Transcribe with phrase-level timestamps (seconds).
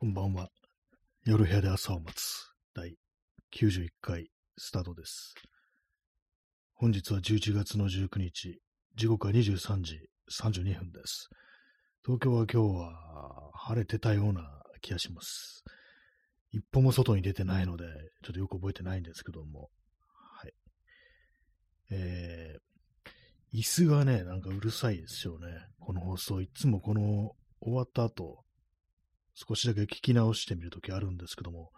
[0.00, 0.48] こんばんは。
[1.26, 2.96] 夜部屋で朝を待つ第
[3.54, 5.34] 91回スタートです。
[6.72, 8.62] 本日は11月の19日、
[8.96, 10.00] 時刻は23時
[10.32, 11.28] 32分です。
[12.02, 14.40] 東京は今日は晴れてたような
[14.80, 15.64] 気がします。
[16.50, 17.84] 一歩も外に出てないので、
[18.24, 19.68] ちょっとよく覚えてないんですけども。
[20.40, 20.52] はい。
[21.90, 25.48] えー、椅子がね、なんかうるさいですよね。
[25.78, 26.40] この放送。
[26.40, 28.44] いつもこの終わった後、
[29.48, 31.70] 少しだけ聞き直してみるときあるんですけども、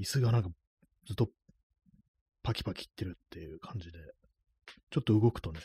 [0.00, 0.48] 椅子がなんか
[1.06, 1.28] ずっと
[2.42, 3.98] パキパキいってるっていう感じで、
[4.90, 5.60] ちょっと動くとね、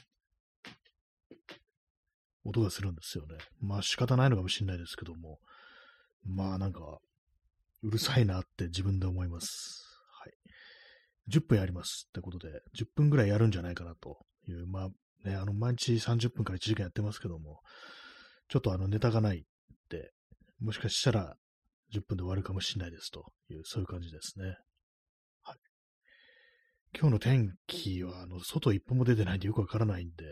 [2.46, 3.38] 音がするんですよね。
[3.60, 5.40] まあ仕方ないのかもしれないですけども、
[6.26, 7.00] まあなんか、
[7.82, 9.84] うるさいなって自分で思います。
[10.12, 10.34] はい。
[11.30, 14.90] 10分やりますってことで、10分ぐらいやるんじゃないかなという、まあ
[15.28, 17.62] ね、あの毎日30分から1時間やってますけども、
[18.48, 19.44] ちょっとあのネタがないっ
[19.90, 20.14] て
[20.64, 21.36] もしかしたら
[21.94, 24.56] 10分で終わるかもしれないですという、そういう感じですね。
[25.44, 25.58] はい。
[26.98, 30.24] 今日の天気は、あの、外一歩も出てないんでよくわからないんで、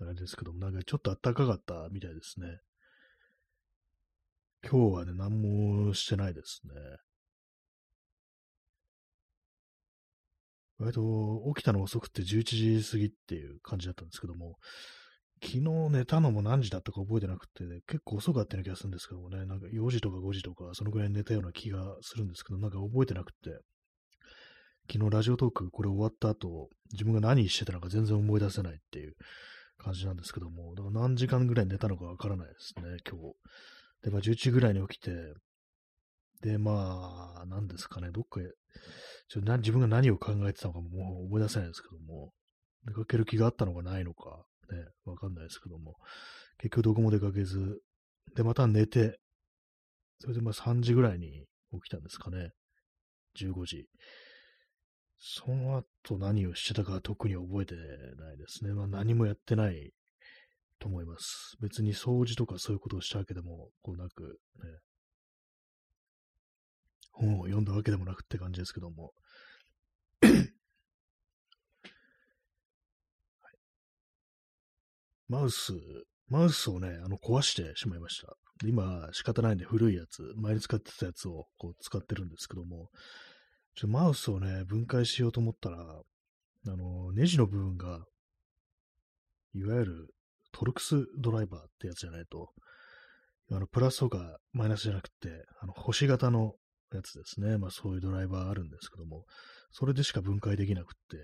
[0.00, 2.58] あれですけども、なんかちょっと暖かかったみたいですね。
[4.62, 5.42] 今日はね、何
[5.86, 6.72] もしてないですね。
[10.78, 14.56] 割と起きたの遅くて11時過ぎっていう感じだったんですけども、
[15.42, 15.60] 昨日
[15.90, 23.58] 寝たのも何時だったか覚えてなくて、ね結構遅かったような気がするんですけどもね、なんか4時とか5時とか、そのぐらい寝たような気がするんですけど、なんか覚えてなくて、
[24.92, 29.14] 昨日ラジオトークこれ終わった後、自分が何してたのか全然思い出せないっていう
[29.78, 33.34] 感じなんですけども、だから何時間ぐらい寝たのかわからないですね、今日。
[34.02, 35.10] で、まあ11時ぐらいに起きて、
[36.42, 38.44] で、まあ、何ですかね、どっかへ、
[39.28, 42.32] ちょな自分が何を考えてたのかももう思い出せないですけども、
[42.86, 44.44] 出かける気があったのかないのか、
[45.10, 45.96] わかんないですけども、
[46.58, 47.80] 結局どこも出かけず、
[48.34, 49.18] で、また寝て、
[50.18, 52.50] それでまあ3時ぐらいに起きたんですかね。
[53.36, 53.88] 15時。
[55.18, 58.72] その後何をしてたか特に覚えてないですね。
[58.72, 59.92] まあ何もやってない
[60.78, 61.56] と思います。
[61.60, 64.70] 別に掃除とかそういうことをしたわけでもこうなく、ね、
[67.12, 69.12] 本を読んだわけでもなくって感じですけども。
[75.30, 75.74] マウス、
[76.28, 78.34] マウスをね、あの、壊してしまいました。
[78.66, 82.88] 今、仕方ないんで古いやつ、前に使ってたやつをこう使ってるんですけども、
[83.76, 88.00] ちょマウスをね、分解しようと思ったら、あの、ネジの部分が、
[89.54, 90.14] いわゆる
[90.50, 92.48] トルクスドライバーってやつじゃないと、
[93.52, 96.54] あの、プラスとかマイナスじゃなくて、あの、星型の
[96.92, 97.56] やつですね。
[97.56, 99.26] まあそういうドライバーあるんですけども、
[99.70, 101.18] それでしか分解できなくって、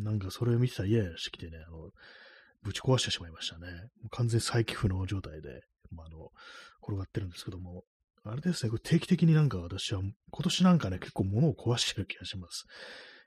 [0.00, 1.90] なんかそれを見てたらイヤイヤしてきてね、あの、
[2.62, 3.66] ぶち壊してしまいましたね。
[4.10, 6.30] 完全再起不能状態で、まあ、あの、
[6.82, 7.84] 転がってるんですけども、
[8.24, 12.66] あれですね、これ定期的になんか私は、今年なんかね、結構物を壊してる気がします。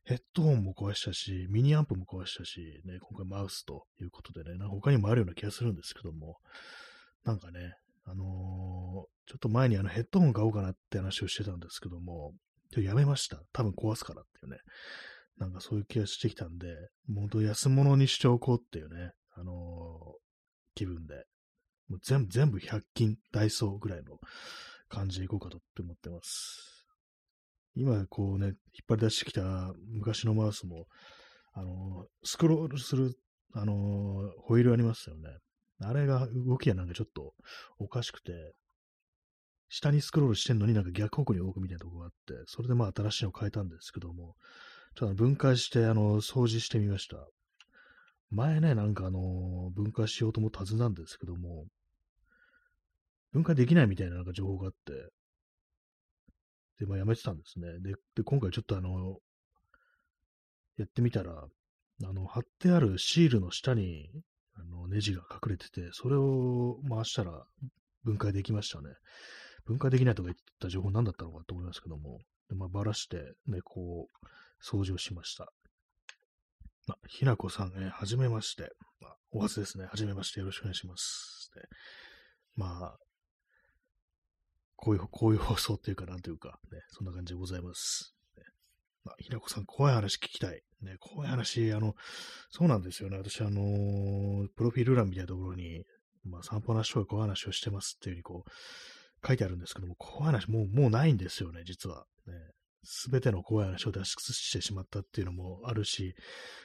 [0.03, 6.37] ヘッドホンも壊したし、ミニアンプも壊したし、ね、今回マウスということでね、なんか他にもあるような気がするんですけども、
[7.23, 7.75] なんかね、
[8.05, 12.33] あのーちょっと前にあのヘッドホン買おうかなって話をしてたんですけども、
[12.73, 13.37] ちょっとやめました。
[13.53, 14.57] 多分壊すからっていうね。
[15.37, 16.67] なんかそういう気がしてきたんで、
[17.07, 20.21] もう安物にしておこうっていうね、あのー
[20.73, 21.25] 気分で、
[21.89, 24.19] もう全部、全部100均、ダイソーぐらいの
[24.87, 26.85] 感じでいこうかとって思ってます。
[27.75, 28.55] 今、こうね、引っ
[28.87, 30.85] 張り出してきた昔のマウスも、
[31.53, 33.17] あのースクロールする、
[33.53, 35.29] あのーホイールありますよね。
[35.79, 37.33] あれが動きがなんかちょっと
[37.79, 38.53] おかしくて、
[39.67, 44.35] 下にスクロールしてんのになんか逆方向に動くみたいなとこがあって、それでまあ新しいのを変えたんですけども、
[44.95, 47.17] ちょっと分解して、あの、掃除してみました。
[48.31, 51.65] 前ね、なんかあの、分解しようと思ったはずなんですけども、
[53.31, 54.93] 分解できないみたいななんか情報があって、
[56.79, 57.79] で、まあやめてたんですね。
[57.79, 59.17] で、で今回ちょっとあの、
[60.77, 61.45] やってみたら、
[62.03, 64.09] あの、貼ってあるシールの下に、
[64.55, 67.43] あの、ネジが隠れてて、それを回したら
[68.03, 68.89] 分解できましたね。
[69.65, 72.19] 分解できないとか言ってた情報何だったのかと思いますけども、
[72.49, 73.17] でまあ、ばらして、
[73.47, 74.25] ね、こう、
[74.65, 75.51] 掃除をしました。
[76.91, 78.71] あ、ひなこさん、えーはじめまして。
[79.03, 79.85] あお初ですね。
[79.85, 80.39] はじめまして。
[80.39, 81.49] よろしくお願いします。
[81.55, 81.61] で
[82.55, 82.97] まあ、
[84.75, 88.15] こういう、こういう放送っていうか、なんというか、ね、そんな感じでございます。
[88.37, 88.43] ね
[89.05, 90.61] あ、ひなこさん、怖い話聞きたい。
[90.81, 91.93] ね、怖い話、あの、
[92.49, 93.17] そうなんですよね。
[93.17, 95.83] 私、あのープロフィール欄みたいなところに、
[96.23, 102.05] まあ、散歩の話とか怖い話をしてますっていうふうにこう、書いてあるんですけども、怖い話もう、もうないんですよね、実は。
[102.27, 102.33] ね、
[102.83, 106.15] すべての怖い話を脱出してしまったっていうのもあるし、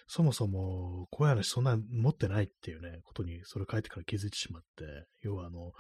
[0.07, 4.85] そもそも怖い話そんな持ってないっていうね、ことにそれ書いてから気づいてしまって、
[5.23, 5.73] 要はあの、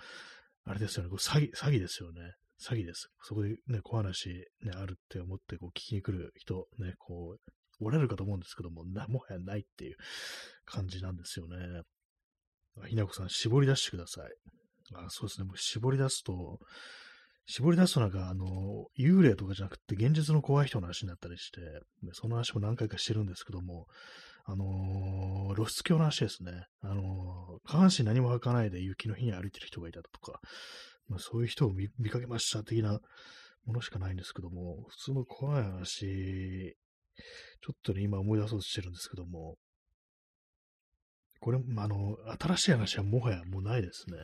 [0.64, 2.20] あれですよね、これ詐欺、詐欺ですよね。
[2.60, 3.08] 詐欺です。
[3.22, 4.28] そこでね、小話、
[4.62, 9.96] ね、あるって思って、こう、聞きに来る人、ね、こう、おられるかと思うんですけども、な、もはやないっていう
[10.64, 11.82] 感じなんですよね。
[12.86, 14.30] ひなこさん、絞り出してください。
[14.94, 16.60] あそうですね、もう絞り出すと、
[17.46, 21.60] 絞り出すとなんか、あの、幽霊とかじゃなくて、現実の怖い人の話になったりして、
[22.12, 23.86] その話も何回かしてるんですけども、
[24.44, 26.52] あのー、露出狂の話ですね。
[26.80, 30.40] あのー、下半身何も履かないで雪の日に歩いてる人がいたとか、
[31.08, 33.00] まあ、そういう人を見かけました的な
[33.64, 36.76] ものしかないんですけども、普通の怖い話、
[37.60, 39.56] ちょっとね、今思い出そうとしてるんですけども、
[41.40, 44.16] これ、あの、新しい話はもはやもうないですね。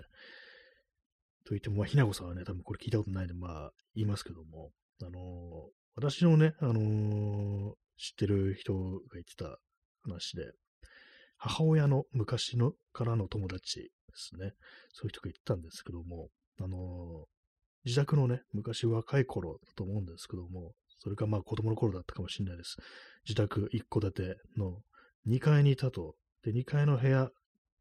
[1.44, 4.70] と言っても、まあ、ひなこさんはね、多分これ聞いたことないんで、まあ、言いますけども、
[5.02, 8.80] あの私のね、あの知ってる人が
[9.14, 9.58] 言ってた
[10.02, 10.52] 話で、
[11.36, 14.52] 母親の昔のからの友達ですね。
[14.92, 16.28] そういう人が言ったんですけども、
[16.60, 17.26] あの
[17.84, 22.76] 自宅のね、昔若い頃だと思うんですけども、それかまあ子供の頃だったかもしれないです。
[23.28, 24.78] 自宅一戸建ての
[25.26, 26.14] 2階にいたと。
[26.44, 27.30] で、2階の部屋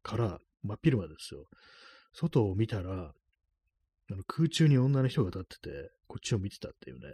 [0.02, 1.44] から真っ昼間ですよ。
[2.12, 3.12] 外を見たら、
[4.12, 7.06] あの空中に女の人が立ってて、こっちを見てたっていうね。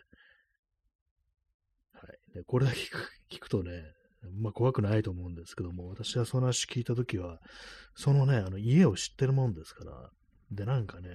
[1.92, 2.00] は
[2.30, 2.34] い。
[2.34, 2.78] でこれだけ
[3.34, 3.82] 聞くとね、
[4.40, 7.38] まあ怖くないと思うんですけども、私はその話聞いたときは、
[7.94, 10.10] そのね、あの家を知ってるもんですから、
[10.50, 11.08] で、なんかね、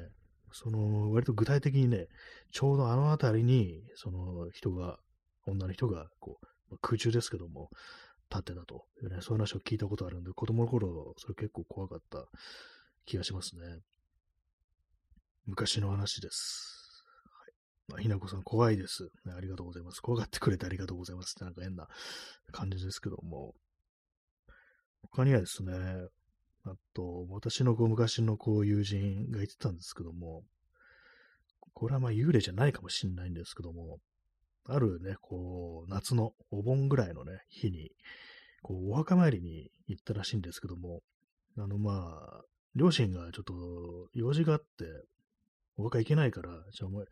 [0.51, 2.07] その、割と具体的にね、
[2.51, 4.97] ちょうどあの辺りに、その人が、
[5.45, 6.39] 女の人が、こ
[6.71, 7.69] う、空中ですけども、
[8.29, 12.25] 立ってたというね、そういう話を聞いたことあるんで、子供の頃、それ結構怖かった
[13.05, 13.61] 気がしますね。
[15.45, 17.03] 昔の話です。
[17.89, 19.33] まあ、ひなこさん怖いです、ね。
[19.37, 19.99] ありがとうございます。
[19.99, 21.87] 怖がってくれてありがとうございますってなんか変な
[22.51, 23.53] 感じですけども。
[25.11, 25.73] 他にはですね、
[26.63, 30.43] あと、私のこう昔のこう友人が言ってたんですけども、
[31.73, 33.99] これはまあ幽霊じゃないかもしれないんですけども、
[34.65, 37.91] あるね、こう、夏のお盆ぐらいのね、日に、
[38.61, 41.01] こう、お墓参りに行ったらしいんですけども、
[41.57, 42.41] あのまあ、
[42.75, 43.53] 両親がちょっと
[44.13, 44.65] 用事があって、
[45.77, 47.05] お墓行けないから、じゃあお前、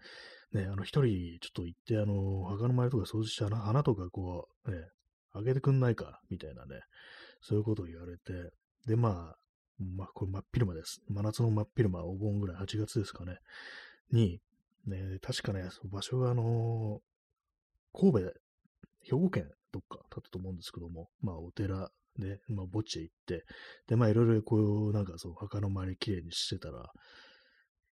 [0.64, 4.78] ね、あの、一人ちょっと行って、あの、墓の前とか掃除して花、花とかこう、ね、
[5.34, 6.82] あげてくんないか、みたいなね、
[7.42, 8.52] そういうことを言われて、
[8.88, 9.38] で、まあ、
[9.80, 11.02] まあ、これ真っ昼間です。
[11.08, 13.38] 真夏の真っ昼間、お盆ぐらい、8月ですかね、
[14.12, 14.40] に、
[14.86, 17.02] ね、確かね、場所があの
[17.94, 18.20] 神戸、
[19.04, 23.46] 兵庫県どっかだったと思うんですけども、まあ、お寺で、まあ、墓地へ行って、
[23.88, 24.58] で、まあ、いろいろこ
[24.90, 26.92] う、なんかそう、墓の周りきれいにしてたら、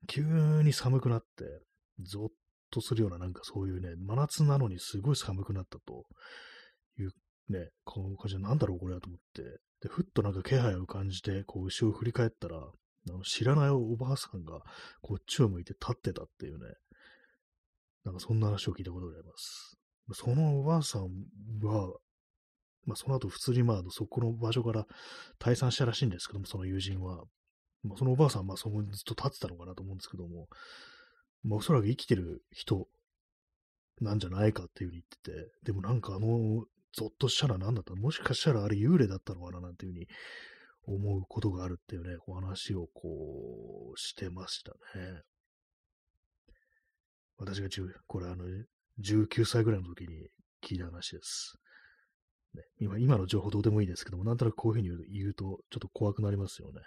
[0.07, 0.23] 急
[0.63, 1.61] に寒くなって、
[2.01, 2.29] ゾッ
[2.71, 6.05] とするような、なんかそういうね、真夏なのにすごい寒くなったと
[6.99, 7.11] いう
[7.49, 9.43] ね、この感じでなんだろうこれはと思って、
[9.81, 14.61] で、ふっとなんか気配を感じて、こう後ろを振り返ったら、あの知らないおばあさんが
[15.01, 16.73] こっちを向いて立ってたっていうね、
[18.03, 19.77] なんかそんな話を聞いたことがあります。
[20.13, 21.03] そのおばあさん
[21.63, 21.87] は、
[22.85, 24.85] まあその後普通にまあそこの場所から
[25.39, 27.23] 退散したらしいんですけども、その友人は。
[27.87, 30.47] まあそのおばあさんはまそこにずっと立ってたのかなと思うんですけども、
[31.43, 32.87] まあおそらく生きてる人
[34.01, 40.07] なんじゃないかっていうふうに言ってて、でもなんかあのゾッとしたら何だったもしかしたらあれ幽霊だったのかななんていうふうに
[40.87, 45.21] 思うことがあるっていうね、お話をこうしてましたね。
[47.37, 48.45] 私が10、これあの、
[49.01, 50.29] 19歳ぐらいの時に
[50.63, 51.57] 聞いた話です。
[52.53, 56.81] ね、今、今の情報どうでもいいですけども、なんとなくこういうふうに言うと、ちょっと怖くなりますよね。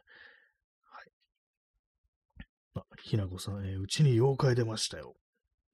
[2.78, 5.14] あ、ひなこさん、えー、うちに妖怪出ましたよ。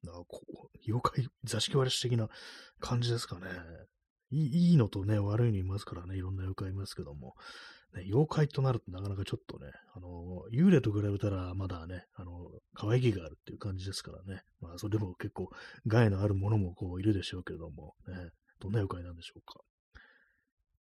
[0.07, 2.29] あこう妖怪、座敷割れし的な
[2.79, 3.47] 感じですかね。
[4.31, 7.35] いいいのとね、悪いのいますからね、いろんな妖怪いますけども、
[7.95, 14.43] ね、妖怪となるとなかなかちょっとね、あの、幽霊と比べたらまだね、あの、可愛げがあるっていう感じですからね。
[14.61, 15.49] まあ、それでも結構
[15.87, 18.31] 害のあるものもこういるでしょうけども、ね、
[18.61, 19.61] どんな妖怪なんでしょうか。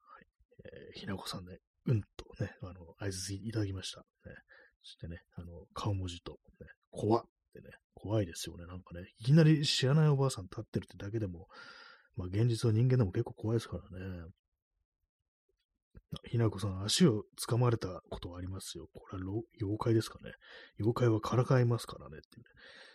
[0.01, 0.27] はい。
[0.65, 4.01] えー、ひなこさんね、うんとね、あの、合図いただきました。
[4.01, 4.05] ね、
[4.83, 8.67] してね、あの、顔文字と、ね、怖ってね、怖いですよね。
[8.67, 11.49] なんかね、いきなり知らないおばあさん立ってるってだけでも、
[12.17, 14.27] まあ現実は人間でも結構怖いですからね。
[16.29, 18.87] ひなこさん、足を掴まれたことはありますよ。
[18.93, 20.33] これは妖怪ですかね。
[20.79, 22.51] 妖怪はからかいますからねっていう、ね。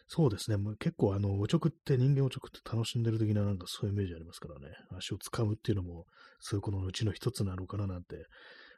[0.08, 0.58] そうですね。
[0.58, 4.68] まあ、結構、あの、おちょくって、人間おちょくって楽しんでる的な、なんかそういうイメージありますからね。
[4.96, 6.06] 足を掴むっていうのも、
[6.40, 8.16] そういうことのうちの一つなのかななんて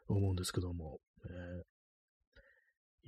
[0.08, 1.00] 思うんですけども。
[1.26, 1.64] えー、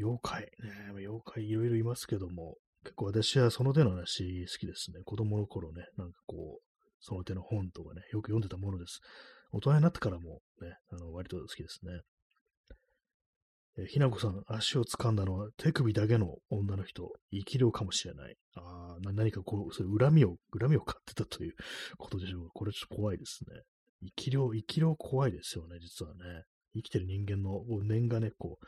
[0.01, 0.50] 妖怪、ね、
[0.96, 5.01] 妖怪いろいろいますけども、結構私はその手の話好きですね。
[5.05, 6.63] 子供の頃ね、なんかこう、
[7.00, 9.01] その手の本とかね、よく読んでたものです。
[9.51, 12.01] 大人になってからもね、あの割と好きですね。
[13.77, 18.36] え、ひなこさん、足を掴んだのは手首だけの女の人、生き量かもしれない。
[18.55, 21.53] ああ、何かこう、そういう恨みを、恨みを買ってたという
[21.98, 22.51] ことでしょうか。
[22.53, 23.62] これちょっと怖いですね。
[24.03, 26.43] 生き量、生き量怖いですよね、実はね。
[26.74, 28.65] 生きてる人間の念がね、こう、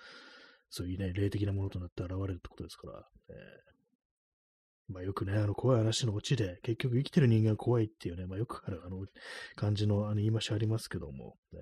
[0.76, 9.06] そういうね、霊的なものとなって現れるってことですから、えー、まあよくね、あの怖い話のオチで、結局生きてる人間が怖いっていうね、まあよくあるあの
[9.56, 11.60] 感じのあの言い回しありますけども、ね、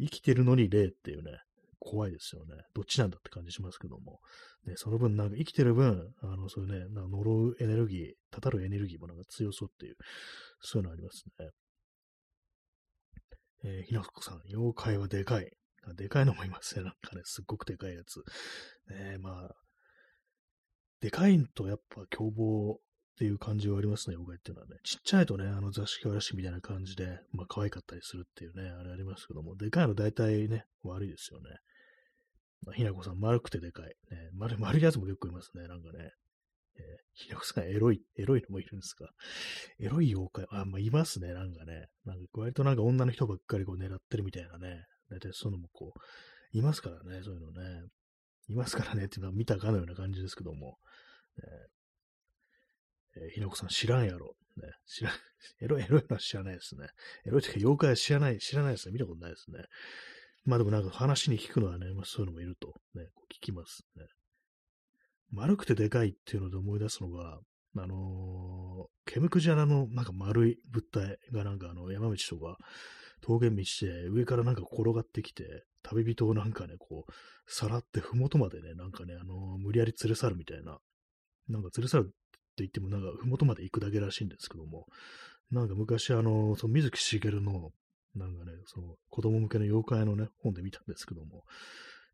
[0.00, 1.32] 生きてるのに霊っていうね、
[1.78, 2.54] 怖いですよね。
[2.72, 4.20] どっちなんだって感じしますけども。
[4.66, 9.96] ね、その分、なんか生きてる分、あの、そういうね、なんか呪うエネルギー、たたるエネルギーもなんか強そうっていう、
[10.60, 11.50] そういうのありますね。
[13.64, 15.52] えー、ひなこさん、妖怪はでかい。
[15.92, 16.84] でかいのもいますね。
[16.84, 18.24] なんかね、すっごくでかいやつ。
[18.90, 19.54] ね、まあ、
[21.00, 22.76] でかいとやっぱ凶暴っ
[23.18, 24.76] ていう感じはありますね、妖怪っていうのはね。
[24.82, 31.50] ちっちゃいとね、あの雑誌わらしみたいな感じで、まあ可愛かったりするっていうね、あれありますけども、でかいの大体ね、悪いですよね。
[32.64, 33.86] まあ、ひなこさん、丸くてでかい。
[34.10, 36.10] ね、丸、丸いやつも結構いますね、なんかね。
[36.76, 39.08] えー、ひなこさん、エロい、エロいのもいるんですか。
[39.78, 41.88] エロい妖怪、あ、まあ、いますね、なんかね。
[42.04, 44.86] なんか、割となんか女の人ばっかりこう狙ってるみたいなね。
[45.10, 47.88] 大体そういうのもこう、いますからね、そういうのね。
[48.48, 50.78] いますからねっていうのは見たかのような感じですけども。
[51.38, 51.44] ね
[53.16, 54.34] えー、ひなこさん知らんやろ。
[54.56, 55.14] ね、知らん、
[55.64, 56.88] エロい、エロいのは知らないですね。
[57.26, 58.92] エロいというか、妖怪は知らない、知らないですね。
[58.92, 59.64] 見たことないですね。
[60.44, 64.06] まあでもなんか話に聞くのはね、まあ、そういうのもいると、ね、こう聞きますね。
[65.30, 67.40] 丸くてでかいっていうので思い出すのが、
[67.76, 72.56] あのー、ケムクジャラのなんか丸い物体がなんかあの山道とか
[73.24, 77.12] 峠道で上からなんか転がってきて、旅人をなんかね、こう、
[77.46, 80.78] さらってふもとまでね、なんかね、あのー、無理やり連れ去るみたいな、
[81.48, 82.12] なんか連れ去るって
[82.58, 84.86] 言ってもなんかふもとまで行くだけらしいんですけども、
[85.50, 87.70] なんか昔あのー、その水木しげるの
[88.14, 91.44] なんかね、その子供向けの妖怪のね、本で見たんですけども、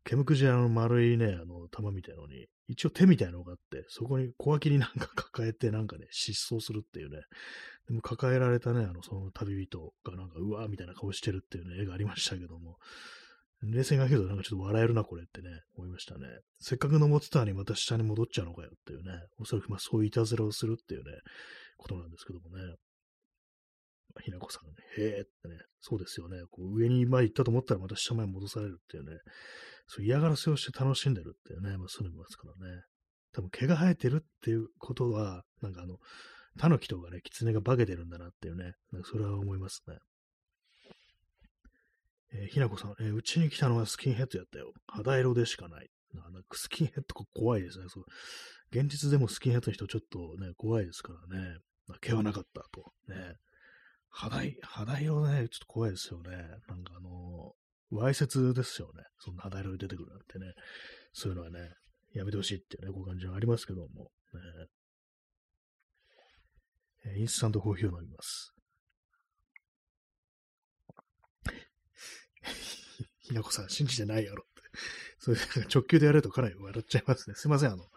[0.03, 7.21] ケムクジラの丸いね、あの、玉みたいのに、一応手みたいなのがあって、そこに小脇になんか抱えて、なんかね、失踪するっていうね、
[7.87, 12.77] でも抱えられたね、あの、その旅人がなんか、うわーみたいな顔してるっていうね、絵がありましたけども、
[13.63, 16.27] 冷静に考えるとなんかちょっと笑えるな、これってね、思いましたね。
[16.59, 21.11] せっかく登ってたのにまた下に戻っちゃうのかよっていうね、おそらくまあそういういたずらをするっていうね、
[21.77, 22.75] ことなんですけどもね。
[24.19, 26.41] ひなこさんがね、へえってね、そうですよね。
[26.51, 29.17] こう上に前行ったと思ったらまた下前に戻されるっていうね、
[29.87, 32.81] そう嫌がらせをして楽しんでるっていうね、まあそういうのますからね。
[33.33, 35.97] 多分毛が生えてるっていうことは、なんかあの、
[36.59, 39.97] タヌキとかね、キツネが化けてるんだなっていうね、なんかそれは思いますね。
[42.33, 44.73] えー、ひなこさん、えー、うちに来たのはスキンヘッドやったよ。
[44.87, 45.89] 肌色でしかない。
[46.13, 47.85] なんかスキンヘッドが怖いですね。
[47.87, 48.03] そう
[48.71, 51.57] 現実でもスキンヘッドの人ちょっとね、怖いですからね。
[52.01, 52.91] 毛はなかったと。
[53.07, 53.35] ね。
[54.09, 56.31] 肌肌色ね、ちょっと怖いですよね。
[56.67, 57.53] なんかあの
[57.91, 59.03] わいせつですよね。
[59.19, 60.53] そんな肌色で出てくるなんてね。
[61.13, 61.59] そういうのはね、
[62.13, 64.11] やめてほしいっていうね、ご感じはありますけども。
[64.33, 64.67] ね、
[67.05, 68.53] えインスタントコーヒーを飲みます。
[73.19, 74.45] ひなこさん、信じてないやろ
[75.19, 75.37] それ
[75.73, 77.35] 直球でやるとかなり笑っちゃいますね。
[77.35, 77.89] すいません、あの、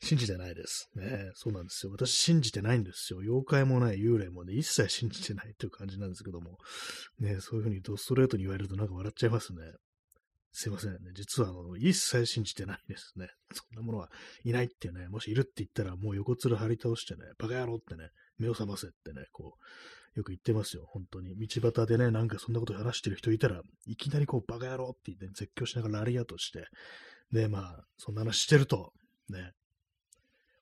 [0.00, 0.90] 信じてないです。
[0.94, 1.92] ねそうなんですよ。
[1.92, 3.20] 私信じてないんですよ。
[3.20, 6.58] 妖怪もない、幽霊もね、一切信じてないっていう感じなんですけども、
[7.18, 9.60] ねそういうふうにドストレートに言われるとなんか笑っちゃいますね。
[10.56, 10.98] すいませんね。
[11.14, 13.28] 実は、あの、一切信じてないですね。
[13.52, 14.08] そんなものは
[14.44, 19.64] いないってね、もしいるって言ったら、もう横面張り倒してね、バカ野郎ってね、目を覚ませってね、こう、
[20.14, 21.34] よく言ってますよ、本当に。
[21.36, 26.66] 道端でね、なんかそんなこと話してる人いたら、いきなりこう、バカ野郎って言って、絶叫しながらラリアートして、
[27.32, 28.92] で、まあ、そんな話してると、
[29.28, 29.52] ね、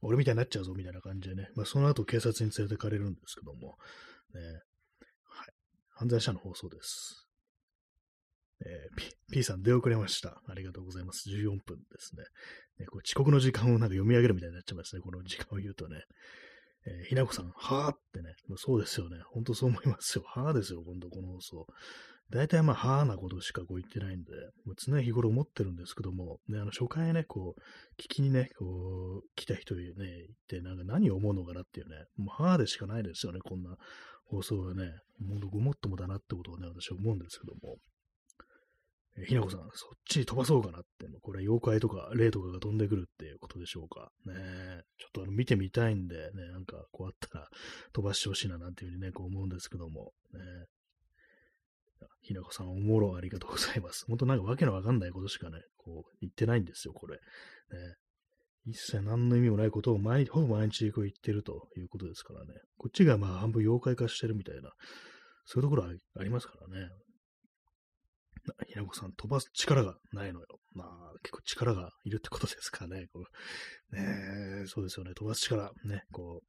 [0.00, 1.48] 俺みたいになっちゃうぞ、みたいな感じでね。
[1.54, 3.76] まあ、その後警察に連れてかれるんですけども、
[4.34, 4.40] ね。
[5.28, 5.48] はい。
[5.90, 7.28] 犯罪者の放送です。
[8.64, 10.40] えー、P, P さん出遅れました。
[10.48, 11.28] ありがとうございます。
[11.28, 12.24] 14分ですね。
[12.78, 15.02] ねこう遅刻の時間をなんか読み上げるみたいになっちゃいますね。
[15.02, 16.02] この時間を言うとね。
[16.86, 18.34] えー、ひなこさん、はぁってね。
[18.56, 19.18] そうですよね。
[19.30, 20.24] ほんとそう思いますよ。
[20.26, 21.66] はぁですよ、今度この放送。
[22.30, 24.32] 大体まあ、はーなことしかこう言ってないんで、
[24.64, 27.60] もう常日頃思ってるんですけども、ね、あの、初回ね、こう、
[28.00, 33.76] 聞きにね、こう、来た人にね、言って、なんか何を思うのかなっていうね、もう、はーでしかないですよね、こんな
[34.24, 37.76] 放送はね、もうごもっともだなってことをね、私は思うんですけども。
[39.26, 44.10] ひなこさん、そっちに飛ばそうかなって、これ妖怪とか霊とかが飛んでくるっていうことでしょうか。
[44.24, 44.34] ね
[44.98, 47.48] ちょっとあの見てみたいんで、ね、なんかこうあったら
[47.92, 50.40] 飛ばしてほしいななんていうふうにね、こう思うんですけども、ね
[52.22, 54.06] ひなこさん、おもろありがとうございます。
[54.06, 57.16] 本当なんかわけのわかんないことしかね、こう言ってないんですよ、これ。
[57.16, 57.20] ね、
[58.64, 62.54] 一切何の意味もないことを毎ほぼ毎日こう言ってるということですからね。
[62.78, 64.70] こっちがまあ半分妖怪化してるみたいな、
[65.44, 66.88] そういうところはありますからね。
[68.66, 70.46] ひなこさん、飛ばす力がないのよ。
[70.74, 73.06] まあ、結構力がいるってことですかね。
[73.12, 73.24] こ
[73.92, 75.12] うねそうですよね。
[75.14, 76.46] 飛ばす力、ね、こう、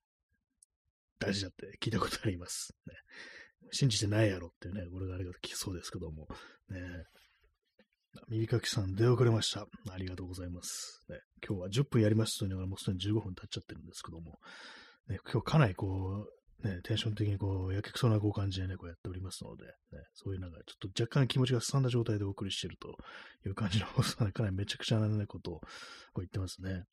[1.20, 2.74] 大事だって聞いたことあります。
[2.88, 2.94] ね、
[3.72, 6.28] 信じてないやろっていうね、これがあれが聞きそうですけども。
[6.70, 6.80] ね
[8.30, 9.66] 耳かきさん、出遅れました。
[9.90, 11.02] ありがとうございます。
[11.10, 14.38] ね、今日は10分やりますというのがもうすでに15分経っちゃってるんですけども、
[15.08, 19.72] ね、今日かなりこう、ね、テンション的にこう、やけくそなこう感じでね、こうやっておりますので、ね、
[20.14, 22.98] そういうなんか、ちょっと若干気持ちがすさんだ状態でお送りしてると
[23.46, 23.86] いう感じの、
[24.32, 25.68] かなりめちゃくちゃな、ね、ことをこ
[26.16, 26.86] う言ってますね。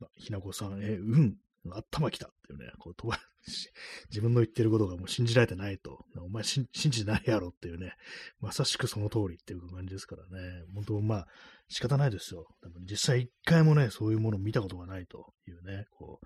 [0.00, 1.36] まひなこさん、え、うん、
[1.70, 3.18] 頭きたっていうね、こう飛ば
[4.10, 7.94] 自分の言ってることがもう信じられてないと、お前信じないやろっていうね、
[8.40, 11.26] まさしくその通りっていう感じですからね、本当まあ
[11.68, 12.46] 仕方ないですよ。
[12.62, 16.20] 多分実際一回もね、そういうものを見たことがないというね、こ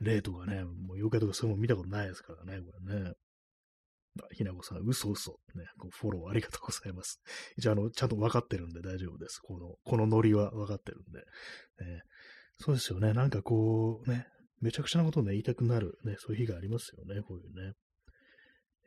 [0.00, 3.12] う、例とかね、もう妖怪とかそういうもの見たことないですからね、これね。
[4.32, 5.38] ひなこさん、嘘嘘。
[5.54, 7.20] ね、こうフォローありがとうございます。
[7.56, 9.38] 一応、あの、ちゃんと分かってるんで大丈夫です。
[9.38, 11.20] この、このノリは分かってるんで。
[11.20, 12.02] ね、
[12.58, 13.12] そうですよね。
[13.12, 14.26] なんかこう、ね、
[14.60, 17.74] めちゃくちゃなことをね、言いたくなる、ね、そういう日がありますよね、こういうね。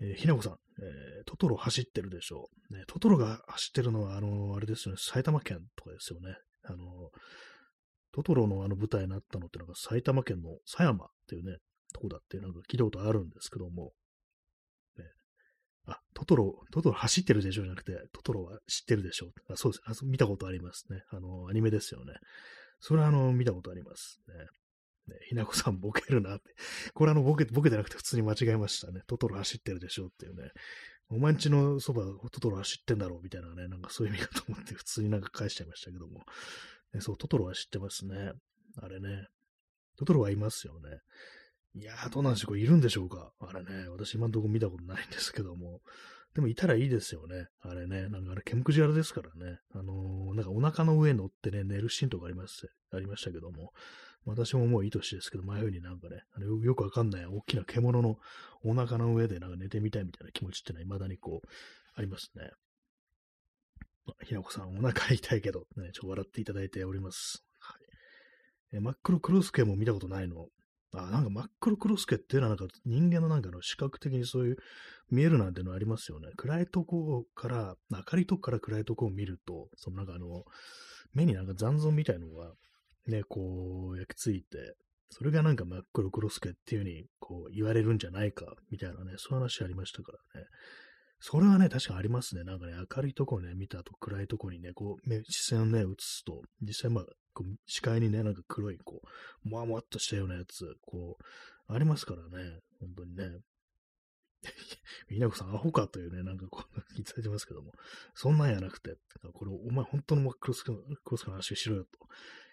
[0.02, 2.74] えー、ひなこさん、えー、トトロ走ってるでしょう。
[2.74, 6.36] ね、トトロが走ってるのは、あのー、あれですよね、埼玉県とかですよね。
[6.64, 7.10] あの
[8.14, 11.58] トトロのあの舞台になったのってなんか埼玉県の狭山っていうね、
[11.94, 13.94] とこだってなんか聞いたことあるんですけども、
[14.98, 15.06] ね、
[15.88, 21.04] あ、トトロ、トトロ走ってるでしょうじゃなくて、トトロは知ってるでしょあそうですあ見たことありますね。
[21.10, 22.14] あの、アニメですよね。
[22.80, 24.34] それはあの、見たことありますね。
[25.08, 26.54] ね、ひなこさんボケるなって。
[26.94, 29.02] これあの、ボケ、ボケてなくて普通に間違えましたね。
[29.08, 30.52] トトロ走ってるでしょっていうね。
[31.10, 36.24] お前んちのそば、トトロ走ってんだろうみたいなね、なんかそういう意味かと思って普通になんか返しちゃいましたけども。
[36.94, 38.32] ね、そう、トトロは知ってますね。
[38.78, 39.28] あれね。
[39.98, 41.00] トトロはいますよね。
[41.74, 43.88] いやー、どうなんでしょういるんでしょうかあれね。
[43.90, 45.82] 私今んとこ見たことないんですけども。
[46.34, 47.48] でもいたらいいですよね。
[47.62, 48.08] あれね。
[48.08, 49.60] なんかあれ、ケムクジラですからね。
[49.74, 53.72] あのー、なんかお腹の上に乗ってね、寝るシーンとかあります、ありましたけども。
[54.26, 58.18] 私ももういい年ですけど、前よになんかね、あのよくわかんない大きな獣の
[58.64, 61.48] お腹の上でなんか寝てみたいみたいな気持ちってのは未だにこう、
[61.96, 62.52] ありますね。
[64.24, 67.44] ひなこさん、お腹痛いけど、ね、ちょっと笑っていただいております。
[67.60, 67.76] は
[68.74, 68.78] い。
[68.78, 70.48] え真っ黒クロスケも見たことないの？
[70.94, 74.58] あ、なんか真っ黒クロスケっていうのはなんか人間のなんかの視覚的にそういう
[75.10, 76.30] 見えるなんてのありますよね。
[76.36, 80.44] 暗いとこから、明かりとこから暗いとこを見ると、そのなんかあの、
[81.14, 82.52] 目になんか残像みたいのが
[83.08, 84.76] ね、こう、焼き付いて、
[85.10, 90.48] それがなんか真っ黒クロスケっていう風にこう言われるんじゃないか、みたいなね、そういう話ありましたからね。
[91.20, 92.44] それはね、確かありますね。
[92.44, 99.02] なんかね、明るいとこね、見た後暗いとこにね、こう、目、視線をね、映すと、実際まあ、こう視界にね、なんか黒い、こ
[99.46, 103.40] う、もわもわっとしたようなやつ、こう、ありますからね、本当にね。
[105.10, 107.72] みなこさん、アホかというね、なんかこう、言ってますけども、
[108.16, 108.96] そんなんやなくて、
[109.34, 112.00] これ、お前本当の真っ黒スクロスケの話しろよと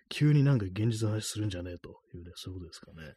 [0.08, 3.14] 急になんか現実の話するんじゃねえというね、そういうことですかね。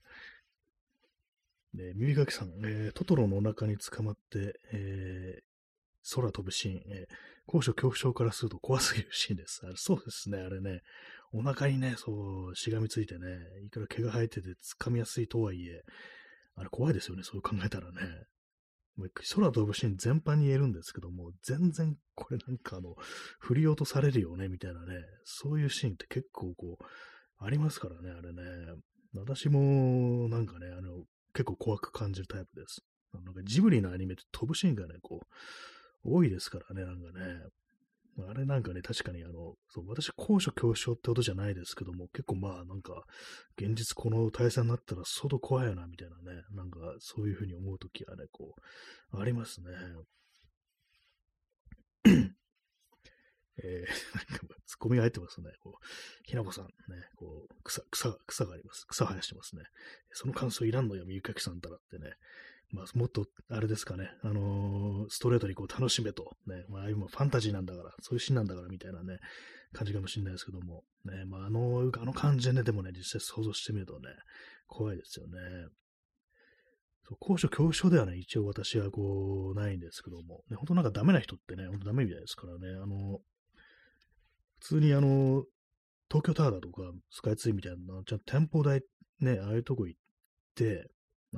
[1.73, 7.13] で、耳かきさん、えー、トトロのお腹に捕まって、えー、空飛ぶシーン、えー、
[7.45, 9.61] 高所恐怖症からすると怖すぎるシーンです。
[9.63, 10.81] あれそうですね、あれね、
[11.31, 14.49] お腹にね、そう、しがみついてね、いくら毛が生えてて
[14.79, 15.83] 掴みやすいとはいえ、
[16.55, 18.01] あれ怖いですよね、そう考えたらね。
[19.33, 22.95] 空飛ぶシーン全般に言えるんですけども、全然これなんかあの、
[23.39, 26.83] 振り落とされるよね、みたいなね、そういうシーンって結構こう、
[27.43, 28.41] ありますからね、あれね。
[29.13, 32.81] 私もなんかね、あの、結構怖く感じるタイプです。
[33.13, 35.25] なんかジブリのアニメって飛ぶシーンがね、こう、
[36.03, 37.41] 多いですからね、なんかね。
[38.19, 43.03] あれなんかね、確かにあの、そう、私、高所恐怖症ってことじゃないですけども、結構まあなんか、
[43.57, 48.55] 現実この対戦になったら相当怖いよな、みたいなね、なんかそういうふうに思うときはね、こ
[49.13, 49.67] う、ありますね。
[53.63, 55.51] えー、なんか、ツッコミが入ってますね。
[55.61, 55.85] こう、
[56.23, 56.71] ひなこさん、ね、
[57.15, 58.85] こう、草、草、草があります。
[58.87, 59.63] 草生やしてますね。
[60.11, 62.13] その感想いらんのよ、みゆかきさんたらってね。
[62.71, 69.19] まあ、もっと、あれですかね、あのー、ストレートにこう楽しめと、ね、まあ、今ファンタジーなんだから、そういうシーンなんだからみたいなね、
[69.73, 74.09] 感じかもしれないですけども、ね、まあ、あの、あの感じでね、でもね、実際想像してみるとね、
[74.67, 75.39] 怖いですよね。
[77.03, 83.19] そう高所恐怖症ではね、一応私はこう、ないんですけども、ね、本当なんかダメな人ってね、本当ダメみたいですからね、あの、
[84.59, 85.43] 普通にあの、
[86.09, 88.81] 東京タワーだとか、スカイツリーみたいな、ちゃんと店舗代、
[89.19, 89.99] ね、ああいうとこ行っ
[90.55, 90.89] て、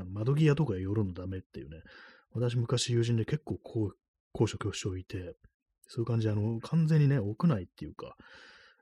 [0.01, 1.77] あ窓際とか寄るのダメっていうね、
[2.33, 3.91] 私昔友人で結構高
[4.33, 5.35] 高所恐怖症いて、
[5.87, 8.15] そういう感じで、あの、完全にね、屋内っていうか、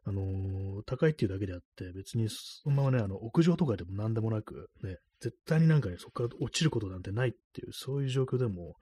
[0.04, 8.78] あのー、高いっていうだけであって、別にそのままね、あの、屋上とかでも何でもなく、ね、絶対になんかね、そこから落ちることなんてないっていう、そういう状況でも、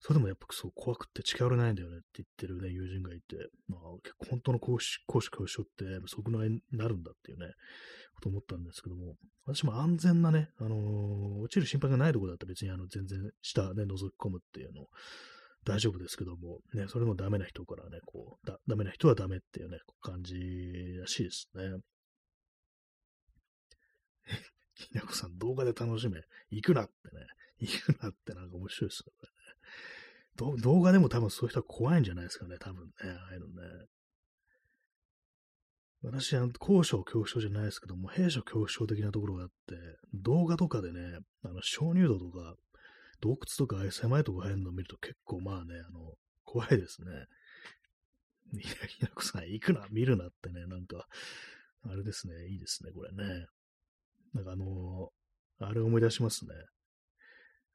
[0.00, 3.36] それでもやっぱそう怖くって近寄れないんだよねって言ってるね、友人がいて、
[3.68, 7.46] まあ結構本当の公主、公主教師って即内になるんだっていうね、
[8.14, 14.86] こと思ったんですけども、私も安全なね、あのー、落ちる心配がないところだったら別にあの全然下ね、覗き込むっていうの
[15.64, 20.34] 大丈夫ですけども、ね、それもダメな人からね、こう、だダメな人はダメっていうね、感じ
[20.98, 21.64] らしいですね。
[24.74, 26.22] ひなこさん、動画で楽しめ。
[26.50, 27.26] 行くなってね。
[27.58, 29.28] 行くなってなんか面白いですよね。
[30.58, 33.86] 動画でも多分そういう人は怖いんじゃないですかね、多分ね、ああいうのね。
[36.02, 39.54] 私は高所恐怖症じゃないですけども、兵所恐怖症的なところがあって、
[40.14, 42.54] 動画とかでね、あの、鍾乳洞とか、
[43.20, 47.10] 洞窟とかああいう狭いとこ入るのを見ると結構まあね、あの、怖いですね。
[48.54, 51.06] いや、ひなこさん、行くな、見るなってね、なんか、
[51.84, 53.46] あれですね、いいですね、これね。
[54.32, 55.10] なんかあの
[55.58, 56.54] あれ思い出しますね。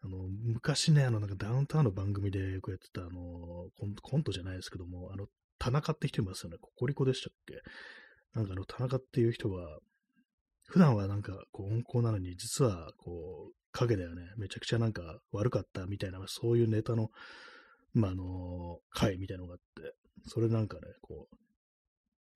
[0.06, 3.70] あの、昔ね、あの、なんかダウンタウンの番組でよくやってた、あの、
[4.04, 5.26] コントじゃないですけども、あの、
[5.58, 6.58] 田中って人いますよね。
[6.62, 7.56] ココリコでしたっけ？
[8.36, 9.80] なんかあの、田中っていう人は、
[10.68, 17.10] 普段はなんか、こう、温厚なのに、実は、こう、影ではね、めちゃくちゃなんか悪かったみたいな、そういうネタの、
[17.94, 19.94] まあ、あの、回みたいなのがあって、
[20.28, 21.36] それなんかね、こう、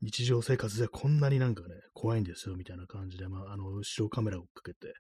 [0.02, 4.94] 日常生活でこんなになんかね、怖いんですよ、みたいな感じで、まあ、あの、後ろカメラをかけて、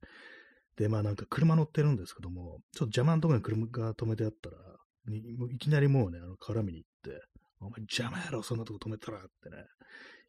[0.79, 4.55] で、まあなんか車乗ってるんですけども、ちょっと邪魔なところに車が止めてあったら、
[5.53, 7.21] いきなりもうね、あの絡みに行って、
[7.59, 9.57] お前邪魔やろ、そんなとこ止めたらってね、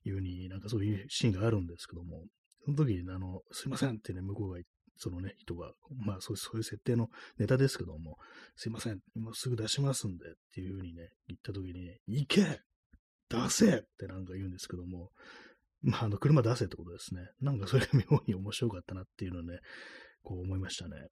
[0.04, 2.24] いうふうになんかそういうシーンがあるんですけども、
[2.64, 4.58] その時に、あの、すいませんってね、向こうが、
[4.96, 5.70] そのね、人が、
[6.04, 7.08] まあそうそういう設定の
[7.38, 8.16] ネタですけども、
[8.56, 12.60] すいません、今すぐ出しますんでっていうふうにね、言った時に、行け
[13.28, 15.10] 出せってなんか言うんですけども、
[15.82, 17.22] まあ、あの、車出せってことですね。
[17.40, 19.60] なんかそれが妙に面白かったなっていうのね、
[20.22, 21.08] こう思いましたね。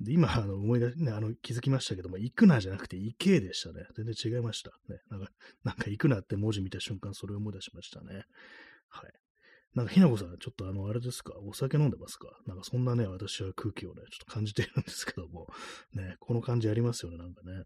[0.00, 3.84] で、今、あの、思い出、ね、あの、気づきましたけども、行くなじゃなくて行けでしたね。
[3.96, 4.70] 全然違いました。
[4.88, 5.00] ね。
[5.10, 5.30] なんか、
[5.64, 8.24] なんか行くなって文字見た瞬間、それを思い出しましたね。
[8.88, 9.12] はい。
[9.74, 12.28] なんか、ひなこさん、ちょっとあの、あれですか、お酒飲んでますか？
[12.46, 15.48] なんか、そんなね、私は空気をね、ちょっと感じているんですけども、
[15.92, 17.64] ね、この感じありますよね、なんかね。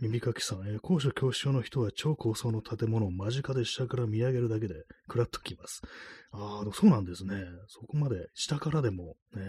[0.00, 4.74] 耳かきさん、えー、高所恐怖症の人は超高層の建物を間近で下から見上げるだけで
[5.06, 5.82] 食らっときます。
[6.32, 7.44] ああ、そうなんですね。
[7.68, 9.42] そこまで下からでも、ね、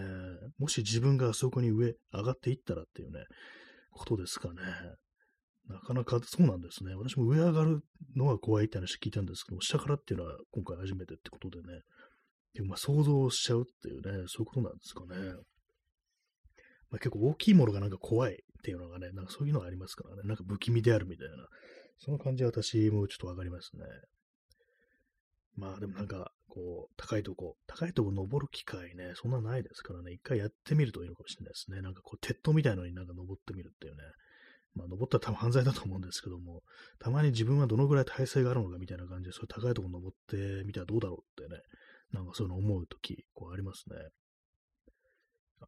[0.58, 3.24] もし自分があそこに上上がっていったらっていうね、
[3.90, 4.54] ことですかね。
[5.68, 6.94] なかなかそうなんですね。
[6.94, 7.80] 私も上上がる
[8.14, 11.80] のは怖いって話聞いたんですけど、下からっていうのは今回初めてってことでね。
[12.54, 15.32] でもまあ、想像しちゃうっていうね、そういうことなんですかね。
[16.90, 21.34] まあ、結構大きいものがなんか怖いっていうのがね、なんかそういうのがありますからね、なんか不気味であるみたいな、
[21.98, 23.84] その感じは私もちょっとわかりますね。
[25.54, 31.80] まあでもなんか、こう、高いとこ、高いとこ登る機会ね、そんなないですからね、一回やってみるといいのかもしれないですね。
[31.80, 34.02] なんかこう、鉄塔みたいのになんか登ってみるっていうね。
[34.74, 36.62] まあ、登ったら多分犯罪だと思うんですけども、
[36.98, 41.62] たまに自分はどのぐらい体勢があるのかみたいな感じで、そういう高いとこ登ってみたらどうだろうってね、
[42.12, 43.96] なんかそういうの思うとき、こうありますね。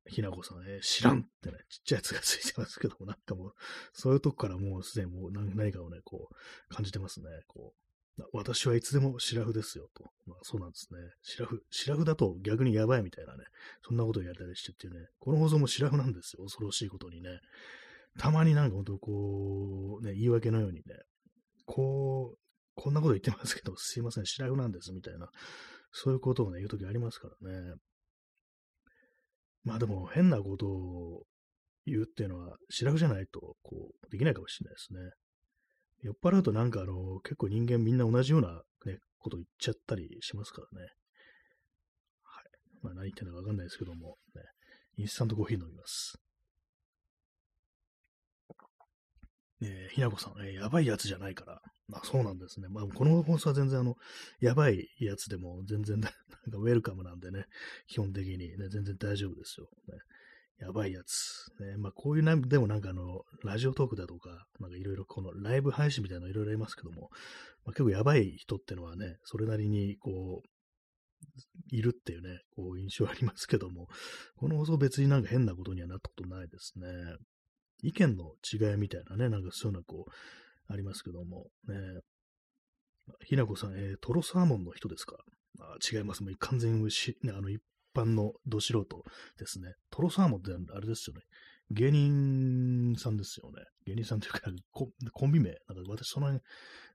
[0.07, 3.55] ひなこさん、え、知らんってね、ちっちゃいやつがついてますけども、なんかもう、
[3.93, 7.27] そういうとこからもうすでにもう何かをね、こう、感じてますね。
[7.47, 10.05] こう、私はいつでもシラフですよ、と。
[10.27, 10.99] まあそうなんですね。
[11.23, 13.45] シラフ、シラフだと逆にやばいみたいなね、
[13.87, 17.41] そんなことをやったりしてっていうね、この放送もシラフなんですよ、恐ろしいことにね。
[18.19, 20.83] たまになんか本当こう、ね、言い訳のようにね、
[21.67, 22.39] こう、
[22.75, 25.31] こんなこと言ってますけど、すいません、シラフなんです、みたいな、
[25.93, 27.75] そういうことをね、言うときありますからね。
[29.69, 31.23] まあでも変なことを
[31.85, 35.01] 言うっていうのは、白くじゃないと、こう、できないかもしれないですね。
[36.03, 40.87] 酔っ払うとなんかあの、結構人間みんな同じようなね、こと言っちゃったりしますからね。
[42.23, 42.45] はい。
[42.83, 44.43] まあ何言ってんのかわかんないですけども、ね、
[44.97, 46.17] インスタントコーヒー飲みます。
[49.63, 51.61] えー、ひなこさん、えー、やばいやつじゃないから。
[51.89, 52.69] まあそうなんですね。
[52.69, 53.97] まあこの放送は全然あの、
[54.41, 56.19] やばいやつでも全然 なんか
[56.59, 57.47] ウェルカムなんでね、
[57.87, 59.69] 基本的にね、全然大丈夫ですよ。
[59.89, 59.99] ね、
[60.61, 61.51] やばいやつ。
[61.61, 67.09] ね、まあこういうな、でもなんかあの、ラジオトークだとか、なんかいろいろこのライブ配信みたいなのいろいろありますけども、
[67.65, 70.49] まあ、結構やばい人ってのはね、それなりにこう、
[71.71, 73.89] いるっていうね、こう印象ありますけども、
[74.37, 76.87] この放送別になんか変なことにはなったことないですね。
[77.83, 80.13] 意見の違いみたいなね、なんかそういうのはこう、
[80.73, 81.75] ありますけども、ね。
[83.25, 85.17] ひなこさん、えー、トロサーモンの人ですか？
[85.61, 86.23] あ違います。
[86.23, 87.63] もう完全にし、ね、あの、一
[87.97, 89.03] 般のど素人
[89.39, 89.73] ですね。
[89.91, 91.23] トロサーモンってあれですよね。
[91.71, 93.63] 芸人さんですよね。
[93.87, 94.41] 芸人さんというか、
[94.73, 95.51] ココンビ名。
[95.69, 96.45] なんか私その辺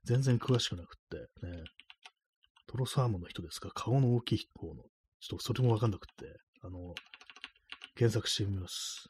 [0.04, 1.64] 全然詳しくなくって、ね。
[2.68, 3.70] トロサーモンの人ですか？
[3.74, 4.84] 顔の大きい方の。
[5.20, 6.26] ちょっとそれもわかんなくって、
[6.62, 6.94] あの、
[7.96, 9.08] 検索してみます。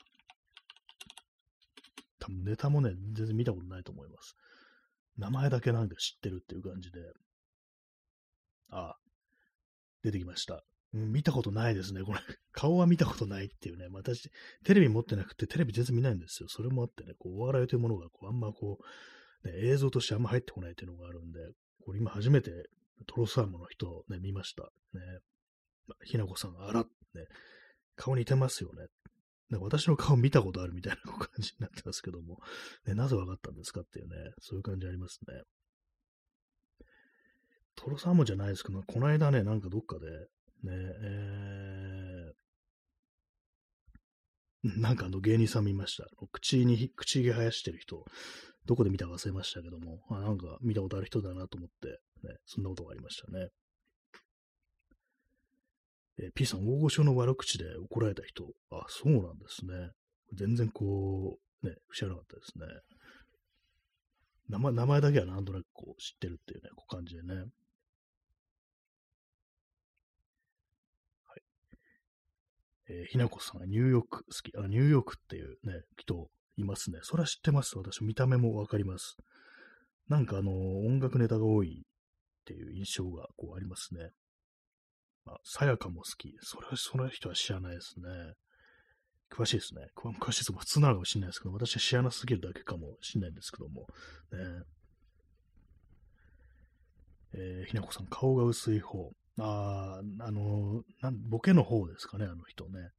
[2.24, 4.34] 多分ネタもね、全然見たことないと思います。
[5.18, 7.00] 名前だけなんか知ってるっていう感じで。
[8.70, 8.96] あ、
[10.02, 10.64] 出てきました。
[10.94, 12.02] うん、見たことないですね。
[12.02, 12.20] これ、
[12.52, 13.88] 顔は見たことないっていうね。
[13.92, 14.30] 私、
[14.64, 16.48] テレビ持ってなくて、テレビ全然見ないんですよ。
[16.48, 18.78] それもあってね、こう、お笑いというものが、こう、あんまこ
[19.44, 21.40] う、ね、映像としてあんま入ってこないっていうのがあるんで、
[21.84, 22.50] これ今初めて、
[23.06, 24.62] トロサーモの人ね、見ました。
[24.62, 25.00] ね。
[26.04, 26.88] ひなこさん、あら、ね、
[27.96, 28.86] 顔似てますよね。
[29.54, 32.40] なんか私の顔見たことあるみたいな感じになってますけども、
[32.86, 35.42] ね、なぜ分かったんですかっていうね、そういう感じありますね。
[37.76, 46.08] トロサーモンじゃないですけど、この間ね、なんかどっかで、ね、えー、 なんかあの芸人さん見ました。
[46.32, 48.04] 口に、口毛生やしてる人、
[48.66, 53.50] どこで見たか忘れましたけども、あなんか見たことある人だなと思って、ね、そんなことがありましたね。
[56.18, 58.44] えー、P さん、大御所の悪口で怒られた人。
[58.70, 59.90] あ、そうなんですね。
[60.34, 62.66] 全然こう、ね、知らなかったですね。
[64.48, 67.34] 名前名前だけはなんとなくこう知ってるっていうね、こう感じでね。
[67.34, 67.46] はい。
[72.90, 74.52] えー、ひなこさんニューヨーク好き。
[74.56, 76.98] あ、ニューヨークっていうね、人いますね。
[77.02, 77.76] それは知ってます。
[77.78, 79.16] 私、見た目もわかります。
[80.08, 84.10] なんかあの、音楽ネタが多いっていう印象がこうありますね。
[85.42, 86.34] さやかも好き。
[86.40, 88.06] それは、その人は知らないですね。
[89.30, 89.86] 詳しいですね。
[89.96, 90.52] 詳しいです。
[90.52, 93.86] 普通なのかもしれないですけど、私は知らなすぎるだけかもしれないんですけども。
[94.32, 94.62] ね
[97.36, 99.10] えー、ひなこさん、顔が薄い方。
[99.40, 102.90] ああ、あのなん、ボケの方ですかね、あの人ね。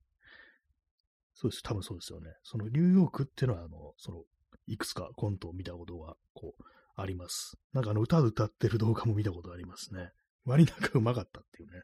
[1.33, 1.63] そうです。
[1.63, 2.31] 多分そうですよね。
[2.43, 4.23] そのニューヨークっていうのは、あの、その、
[4.67, 6.63] いくつかコントを見たことが、こう、
[6.95, 7.57] あります。
[7.73, 10.09] なんかあの、歌歌ってる動画も見たことありますね。
[10.45, 11.81] 割なんかうまかったっていうね。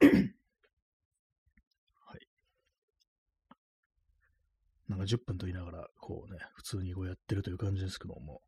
[0.00, 0.06] は
[2.16, 2.28] い。
[4.88, 8.42] なんか10分と言いながら、こうね、普通にこうやってるという感じですけども。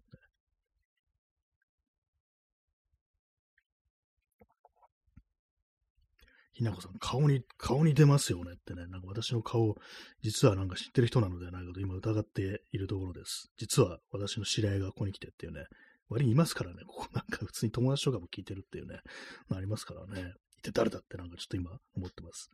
[6.55, 9.75] ひなこさん、顔に、顔に出ますよねってね、なんか私の顔、
[10.23, 13.51] 実はなんか知ってる人なのではないかと今疑っているところです。
[13.57, 15.65] 実は私の知り合いがここに来てっていうね、
[16.09, 19.01] 割にいますからね、ここなんか普通に友達とかも聞いてるっていうね、
[19.49, 20.35] まあありますからね。
[20.63, 22.51] って誰だってなんかちょっと今思ってます。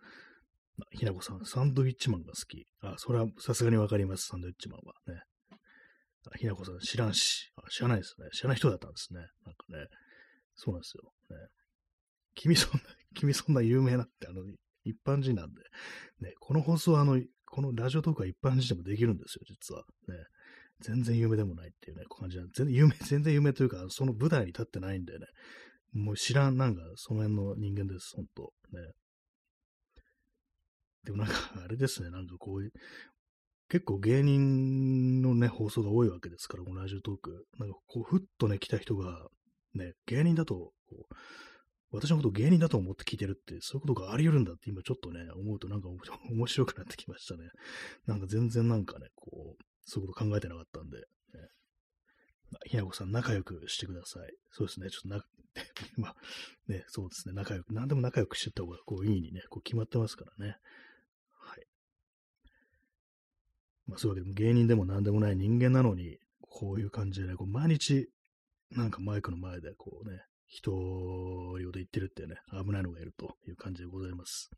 [0.80, 2.66] あ、ひなこさん、サンドウィッチマンが好き。
[2.80, 5.22] あ、それはさすがにわかります、サンドウィッチマンはね。
[6.36, 8.28] ひなこさん、知らんしあ、知らないですね。
[8.32, 9.20] 知らない人だったんですね。
[9.44, 9.86] なんかね。
[10.54, 11.10] そうなんですよ。
[11.30, 11.36] ね、
[12.34, 12.80] 君そんな、
[13.14, 14.42] 君そんな有名なって、あの、
[14.84, 15.62] 一般人なんで。
[16.20, 19.84] ね、この放送は、あの、このラジオトークは一般人でもできるんですよ、実は。
[20.08, 20.24] ね。
[20.80, 25.26] 全然有名でもないっていうね、感じなん全然有名、全然有名というか、その舞台に立ってないんでね、
[25.92, 28.53] もう知らん、なんか、その辺の人間です、ほんと。
[28.72, 28.92] ね。
[31.05, 32.72] でもなんか、あれですね、なんかこういう、
[33.68, 37.46] 結構芸人のね、放送が多いわけですから、このラジオトーク。
[37.59, 39.29] なんかこう、ふっとね、来た人が、
[39.74, 40.72] ね、芸人だと、こ
[41.11, 41.14] う、
[41.90, 45.88] 私のこと芸人だと思って聞いてるって、そういうことがあり得るんだって今ちょっとね、思うとなんか
[46.31, 47.48] 面白くなってきましたね。
[48.07, 50.98] なんか全然なんかね、こう、そういうこと考えてなかったんで、
[52.66, 54.32] ひなこさん仲良くしてください。
[54.50, 54.90] そうですね。
[54.90, 55.24] ちょっとな、
[55.96, 56.16] まあ、
[56.66, 57.34] ね、そうですね。
[57.34, 60.56] 仲良く、何でも仲良くしてった方が、こう、いいにね、こう決まってますからね。
[61.32, 61.66] はい。
[63.87, 68.11] まあ、そういうわけで、芸人でも何でもない人間なのに、こういう感じでね、こう毎日、
[68.70, 70.72] なんかマイクの前で、こうね、人
[71.61, 74.50] 用で言ってるってね、危ないのがいるという感じでございます。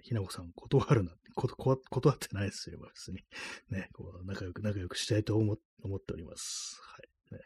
[0.00, 3.24] ひなこさん、断るな、断ってないですよ、別に。
[3.70, 5.56] ね、こう、仲良く、仲良くしたいと思っ
[5.98, 6.80] ております。
[6.82, 7.34] はい。
[7.34, 7.40] ね。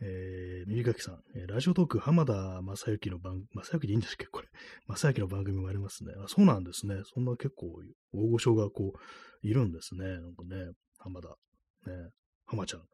[0.00, 4.26] えー、耳かきさん、えー、ラジオトーク、浜田正幸の番、正幸でいいんですっけ？
[4.26, 4.48] これ。
[4.88, 6.12] 正幸の番組もありますね。
[6.18, 7.00] あ、そうなんですね。
[7.04, 10.04] そんな結構、大御所がこう、いるんですね。
[10.04, 12.10] なんかね、浜田、ね、
[12.44, 12.86] 浜ちゃん、ね、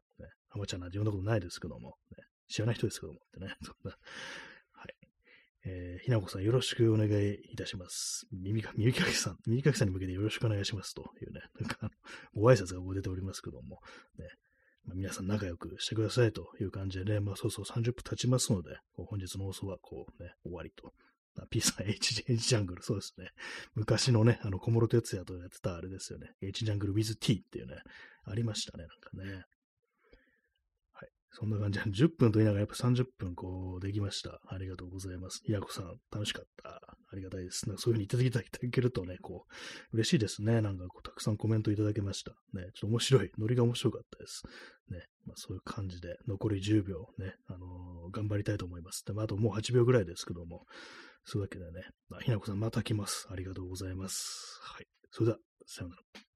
[0.47, 3.97] 浜ちゃんなんて呼んだことないですけども、ね、知らない人ですけどもってね、そんな、
[5.65, 8.27] えー、ひなこさんよろしくお願いいたします。
[8.31, 11.89] 耳か、耳かきさん、耳かきさんに向けてよろしくお願いしますというね、なんか、
[12.35, 13.79] ご挨拶が出ておりますけども、
[14.17, 14.27] ね、
[14.85, 20.93] まあ、皆さん仲良くしてくださいという感じでね、まあそうそう30分経ちますので、本日の放送はこうね、終わりと。
[21.49, 23.29] P さん H, H ジャングル、そうですね。
[23.73, 26.33] 昔のね、あの、小室哲也とやってたあれですよね。
[26.41, 27.77] H ジャングル with T っていうね、
[28.25, 29.45] ありましたね、なんかね。
[31.33, 34.39] そんな感じで、 10分と言いながらやっぱ30分こうできました。
[34.47, 35.41] ありがとうございます。
[35.47, 36.69] やこさん、楽しかった。
[37.11, 37.75] ありがたいですね。
[37.77, 39.45] そういうふうに言っていただけるとね、こ
[39.91, 40.61] う、嬉しいですね。
[40.61, 42.31] なんかこう、たくさんコメントいただけました。
[42.53, 44.43] ね、ちょっと面白い、ノリが面白かったです。
[44.89, 49.03] ね、まあそういう感じで、残り10秒ね、あのー、頑張りたいと思います。
[49.05, 50.65] で、まあ、あともう8秒ぐらいですけども、
[51.25, 53.27] そういうわけでね、まあ、ひなこさんまた来ます。
[53.31, 54.59] ありがとうございます。
[54.61, 54.87] はい。
[55.11, 56.32] それでは、さようなら。